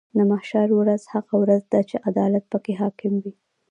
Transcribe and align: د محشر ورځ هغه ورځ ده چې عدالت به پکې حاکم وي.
د 0.17 0.19
محشر 0.31 0.67
ورځ 0.79 1.01
هغه 1.13 1.33
ورځ 1.43 1.61
ده 1.71 1.81
چې 1.89 1.95
عدالت 2.09 2.43
به 2.47 2.49
پکې 2.51 2.73
حاکم 2.81 3.13
وي. 3.23 3.33